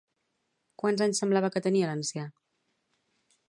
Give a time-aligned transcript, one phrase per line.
[0.83, 2.27] Quants anys semblava que tenia l'ancià?